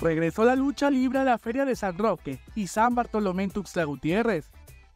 Regresó 0.00 0.44
la 0.44 0.54
lucha 0.54 0.90
libre 0.90 1.18
a 1.18 1.24
la 1.24 1.38
Feria 1.38 1.64
de 1.64 1.74
San 1.74 1.98
Roque 1.98 2.38
y 2.54 2.68
San 2.68 2.94
Bartolomé 2.94 3.42
en 3.44 3.50
Tuxtla 3.50 3.82
Gutiérrez. 3.82 4.52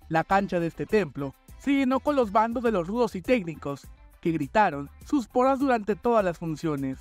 La 0.09 0.23
cancha 0.23 0.61
de 0.61 0.69
este 0.69 0.87
templo 0.87 1.35
se 1.59 1.73
llenó 1.73 1.99
con 1.99 2.15
los 2.15 2.31
bandos 2.31 2.63
de 2.63 2.71
los 2.71 2.87
rudos 2.87 3.17
y 3.17 3.23
técnicos, 3.23 3.89
que 4.21 4.31
gritaron 4.31 4.91
sus 5.05 5.27
poras 5.27 5.59
durante 5.59 5.97
todas 5.97 6.25
las 6.25 6.39
funciones. 6.39 6.99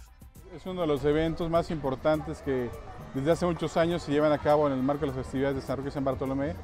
Es 0.55 0.65
uno 0.65 0.81
de 0.81 0.87
los 0.87 1.05
eventos 1.05 1.49
más 1.51 1.69
importantes 1.69 2.41
que 2.41 2.71
desde 3.13 3.31
hace 3.31 3.45
muchos 3.45 3.77
años 3.77 4.01
se 4.01 4.11
llevan 4.11 4.31
a 4.31 4.39
cabo 4.39 4.65
en 4.67 4.73
el 4.73 4.81
marco 4.81 5.01
de 5.01 5.07
las 5.07 5.15
festividades 5.17 5.57
de 5.57 5.61
San 5.61 5.77
Roque 5.77 5.89
y 5.89 5.91
San 5.91 6.03
Bartolomé. 6.03 6.55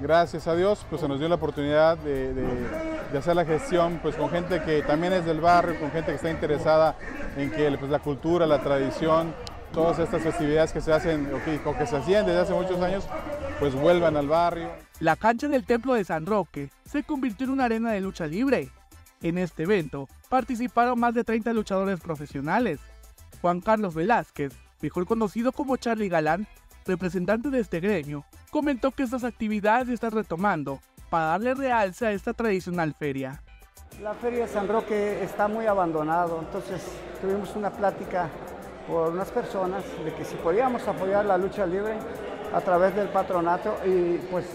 Gracias 0.00 0.46
a 0.46 0.54
Dios, 0.54 0.86
pues 0.88 1.02
se 1.02 1.08
nos 1.08 1.18
dio 1.18 1.28
la 1.28 1.34
oportunidad 1.34 1.98
de, 1.98 2.32
de, 2.32 3.18
hacer 3.18 3.36
la 3.36 3.44
gestión 3.44 3.98
pues, 4.02 4.16
con 4.16 4.30
gente 4.30 4.62
que 4.62 4.82
también 4.82 5.12
es 5.12 5.26
del 5.26 5.40
barrio, 5.40 5.78
con 5.78 5.90
gente 5.90 6.10
que 6.10 6.16
está 6.16 6.30
interesada 6.30 6.96
en 7.36 7.50
que 7.50 7.70
pues, 7.78 7.90
la 7.90 7.98
cultura, 7.98 8.46
la 8.46 8.62
tradición, 8.62 9.34
todas 9.76 9.98
estas 9.98 10.22
festividades 10.22 10.72
que 10.72 10.80
se 10.80 10.90
hacen 10.90 11.28
o 11.34 11.74
que, 11.74 11.86
se 11.86 11.96
hacían 11.98 12.24
desde 12.24 12.40
hace 12.40 12.54
muchos 12.54 12.80
años, 12.80 13.06
pues 13.60 13.74
vuelvan 13.74 14.16
al 14.16 14.26
barrio. 14.26 14.70
La 15.00 15.16
cancha 15.16 15.48
del 15.48 15.66
Templo 15.66 15.92
de 15.92 16.02
San 16.02 16.24
Roque 16.24 16.70
se 16.86 17.02
convirtió 17.02 17.44
en 17.44 17.52
una 17.52 17.66
arena 17.66 17.92
de 17.92 18.00
lucha 18.00 18.26
libre. 18.26 18.70
En 19.20 19.36
este 19.36 19.64
evento 19.64 20.08
participaron 20.30 20.98
más 20.98 21.12
de 21.12 21.24
30 21.24 21.52
luchadores 21.52 22.00
profesionales. 22.00 22.80
Juan 23.42 23.60
Carlos 23.60 23.94
Velázquez, 23.94 24.54
mejor 24.80 25.04
conocido 25.04 25.52
como 25.52 25.76
Charlie 25.76 26.08
Galán, 26.08 26.46
representante 26.86 27.50
de 27.50 27.60
este 27.60 27.80
gremio, 27.80 28.24
comentó 28.50 28.92
que 28.92 29.02
estas 29.02 29.24
actividades 29.24 29.88
se 29.88 29.94
están 29.94 30.12
retomando 30.12 30.80
para 31.10 31.26
darle 31.26 31.54
realce 31.54 32.06
a 32.06 32.12
esta 32.12 32.32
tradicional 32.32 32.94
feria. 32.94 33.42
La 34.02 34.14
feria 34.14 34.46
de 34.46 34.48
San 34.48 34.68
Roque 34.68 35.22
está 35.22 35.48
muy 35.48 35.66
abandonado, 35.66 36.40
entonces 36.40 36.82
tuvimos 37.20 37.54
una 37.56 37.70
plática 37.70 38.30
por 38.86 39.10
unas 39.10 39.30
personas 39.30 39.82
de 40.04 40.12
que 40.12 40.24
si 40.24 40.36
podíamos 40.36 40.86
apoyar 40.86 41.24
la 41.24 41.36
lucha 41.36 41.66
libre 41.66 41.94
a 42.54 42.60
través 42.60 42.94
del 42.94 43.08
patronato 43.08 43.76
y 43.84 44.18
pues 44.30 44.46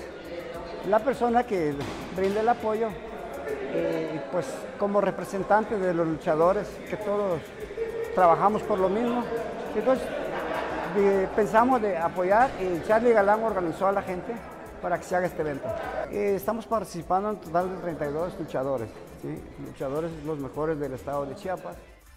la 0.90 1.00
persona 1.00 1.44
que 1.44 1.74
brinde 2.16 2.40
el 2.40 2.50
apoyo, 2.50 2.88
eh, 3.74 4.22
pues 4.32 4.48
como 4.80 5.02
representante 5.02 5.78
de 5.78 5.94
los 5.94 6.08
luchadores, 6.08 6.68
que 6.90 6.98
todos 6.98 7.40
trabajamos 8.16 8.64
por 8.64 8.80
lo 8.80 8.90
mismo, 8.90 9.24
entonces 9.76 10.08
pensamos 11.36 11.82
de 11.82 11.98
apoyar 11.98 12.50
y 12.59 12.86
Charlie 12.88 13.14
Galán 13.14 13.44
organizó 13.44 13.88
a 13.88 13.92
la 13.92 14.02
gente 14.02 14.34
para 14.82 14.98
que 14.98 15.04
se 15.04 15.16
haga 15.16 15.28
este 15.28 15.42
evento. 15.42 15.68
Eh, 16.12 16.34
estamos 16.36 16.66
participando 16.66 17.30
en 17.30 17.38
total 17.38 17.70
de 17.70 17.78
32 17.82 18.40
luchadores, 18.40 18.90
luchadores 19.66 20.12
los 20.26 20.40
mejores 20.40 20.80
del 20.80 20.94
estado 20.94 21.26
de 21.26 21.36
Chiapas. 21.36 21.76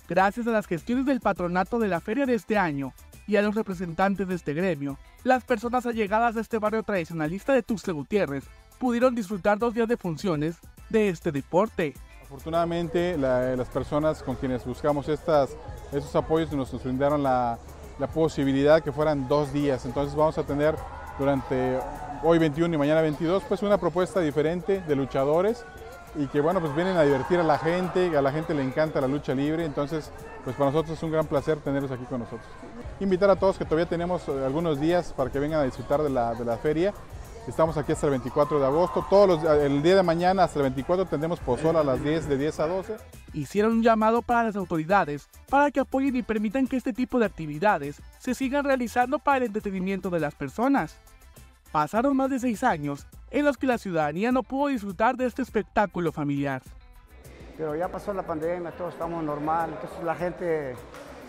Gracias 0.09 0.47
a 0.47 0.51
las 0.51 0.67
gestiones 0.67 1.07
del 1.07 1.21
patronato 1.21 1.79
de 1.79 1.89
la 1.89 2.01
feria 2.01 2.27
de 2.27 2.35
este 2.35 2.59
año 2.59 2.93
y 3.27 3.37
a 3.37 3.43
los 3.43 3.55
representantes 3.55 4.29
de 4.29 4.35
este 4.35 4.53
gremio, 4.53 4.99
las 5.23 5.45
personas 5.45 5.87
allegadas 5.87 6.37
a 6.37 6.41
este 6.41 6.59
barrio 6.59 6.83
tradicionalista 6.83 7.55
de 7.55 7.63
Tuxtla 7.63 7.95
Gutiérrez 7.95 8.45
pudieron 8.79 9.15
disfrutar 9.15 9.59
dos 9.59 9.73
días 9.73 9.89
de 9.89 9.97
funciones 9.97 10.57
de 10.91 11.09
este 11.09 11.33
deporte. 11.33 11.95
Afortunadamente, 12.23 13.17
las 13.17 13.69
personas 13.69 14.23
con 14.23 14.37
quienes 14.37 14.65
buscamos 14.67 15.09
estas, 15.09 15.57
estos 15.91 16.15
apoyos 16.17 16.53
nos, 16.53 16.83
brindaron 16.83 17.23
la, 17.23 17.59
la 17.99 18.07
posibilidad 18.07 18.83
que 18.83 18.93
fueran 18.93 19.27
dos 19.27 19.53
días. 19.55 19.87
Entonces 19.87 20.15
vamos 20.15 20.37
a 20.37 20.43
tener 20.43 20.75
durante 21.19 21.79
hoy 22.23 22.39
21 22.39 22.75
y 22.75 22.79
mañana 22.79 23.01
22 23.01 23.43
pues 23.49 23.63
una 23.63 23.79
propuesta 23.79 24.21
diferente 24.21 24.81
de 24.81 24.97
luchadores 24.97 25.65
y 26.17 26.27
que 26.27 26.41
bueno, 26.41 26.61
pues 26.61 26.75
vienen 26.75 26.97
a 26.97 27.03
divertir 27.03 27.41
a 27.41 27.43
la 27.43 27.59
gente, 27.59 28.17
a 28.17 28.23
la 28.23 28.33
gente 28.33 28.55
le 28.55 28.63
encanta 28.63 29.01
la 29.01 29.09
lucha 29.09 29.35
libre, 29.35 29.65
entonces 29.65 30.11
pues 30.45 30.55
para 30.57 30.71
nosotros 30.71 30.97
es 30.97 31.03
un 31.03 31.11
gran 31.11 31.27
placer 31.27 31.59
tenerlos 31.59 31.91
aquí 31.91 32.05
con 32.05 32.21
nosotros. 32.21 32.49
Invitar 33.01 33.31
a 33.31 33.37
todos 33.37 33.59
que 33.59 33.65
todavía 33.65 33.87
tenemos 33.87 34.29
eh, 34.29 34.45
algunos 34.45 34.79
días 34.79 35.13
para 35.17 35.31
que 35.31 35.39
vengan 35.39 35.61
a 35.61 35.65
disfrutar 35.65 36.03
de 36.03 36.11
la, 36.11 36.35
de 36.35 36.45
la 36.45 36.57
feria. 36.57 36.93
Estamos 37.49 37.77
aquí 37.77 37.93
hasta 37.93 38.07
el 38.07 38.13
24 38.13 38.59
de 38.59 38.67
agosto. 38.67 39.05
Todos 39.11 39.29
los, 39.29 39.61
el 39.61 39.83
día 39.83 39.97
de 39.97 40.03
mañana 40.03 40.45
hasta 40.45 40.61
el 40.61 40.63
24 40.63 41.07
tendremos 41.07 41.41
pozol 41.41 41.77
a 41.77 41.85
las 41.85 42.03
10 42.03 42.29
de 42.29 42.39
10 42.39 42.61
a 42.61 42.67
12. 42.69 42.97
Hicieron 43.35 43.73
un 43.73 43.83
llamado 43.83 44.23
para 44.23 44.45
las 44.45 44.57
autoridades 44.57 45.29
para 45.51 45.71
que 45.71 45.81
apoyen 45.81 46.17
y 46.17 46.23
permitan 46.23 46.67
que 46.67 46.77
este 46.77 46.95
tipo 46.95 47.19
de 47.19 47.27
actividades 47.27 48.01
se 48.19 48.35
sigan 48.35 48.65
realizando 48.65 49.19
para 49.19 49.39
el 49.39 49.45
entretenimiento 49.45 50.09
de 50.09 50.21
las 50.21 50.35
personas. 50.35 50.97
Pasaron 51.75 52.17
más 52.17 52.31
de 52.31 52.39
seis 52.39 52.63
años 52.63 53.05
en 53.33 53.45
los 53.45 53.59
que 53.59 53.67
la 53.67 53.79
ciudadanía 53.79 54.31
no 54.31 54.45
pudo 54.45 54.69
disfrutar 54.69 55.17
de 55.17 55.27
este 55.27 55.43
espectáculo 55.43 56.13
familiar. 56.13 56.63
Pero 57.57 57.75
ya 57.75 57.89
pasó 57.89 58.15
la 58.15 58.23
pandemia, 58.23 58.71
todos 58.71 58.93
estamos 58.93 59.25
normal, 59.25 59.71
entonces 59.73 60.05
la 60.05 60.15
gente 60.15 60.77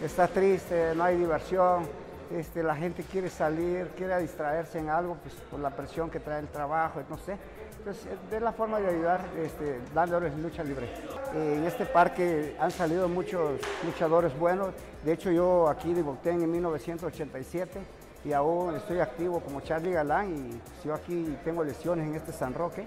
está 0.03 0.27
triste, 0.27 0.93
no 0.95 1.03
hay 1.03 1.17
diversión, 1.17 1.87
este, 2.31 2.61
la 2.61 2.75
gente 2.75 3.01
quiere 3.01 3.31
salir, 3.31 3.87
quiere 3.97 4.19
distraerse 4.19 4.77
en 4.77 4.89
algo, 4.89 5.15
pues 5.15 5.33
por 5.49 5.59
la 5.61 5.71
presión 5.71 6.11
que 6.11 6.19
trae 6.19 6.41
el 6.41 6.47
trabajo, 6.47 7.01
no 7.09 7.17
sé. 7.17 7.39
Entonces, 7.79 8.05
es 8.31 8.41
la 8.43 8.51
forma 8.51 8.79
de 8.79 8.89
ayudar 8.89 9.21
este, 9.43 9.81
dándoles 9.95 10.37
lucha 10.37 10.63
libre. 10.63 10.87
en 11.33 11.63
este 11.63 11.87
parque 11.87 12.55
han 12.59 12.69
salido 12.69 13.09
muchos 13.09 13.59
luchadores 13.83 14.37
buenos. 14.37 14.75
De 15.03 15.13
hecho, 15.13 15.31
yo 15.31 15.67
aquí 15.69 15.91
debuté 15.95 16.29
en 16.29 16.51
1987 16.51 18.04
y 18.25 18.33
aún 18.33 18.75
estoy 18.75 18.99
activo 18.99 19.39
como 19.39 19.61
Charlie 19.61 19.91
Galán 19.91 20.35
y 20.35 20.87
yo 20.87 20.95
aquí 20.95 21.37
tengo 21.43 21.63
lesiones 21.63 22.07
en 22.07 22.15
este 22.15 22.33
San 22.33 22.53
Roque, 22.53 22.85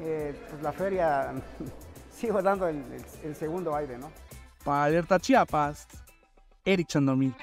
eh, 0.00 0.38
pues 0.50 0.62
la 0.62 0.72
feria 0.72 1.32
sigo 2.14 2.42
dando 2.42 2.68
el, 2.68 2.84
segundo 3.34 3.74
aire, 3.74 3.96
¿no? 3.96 4.12
Para 4.62 4.84
Alerta 4.84 5.18
Chiapas, 5.18 5.88
Eric 6.64 6.86
Chandomí. 6.88 7.34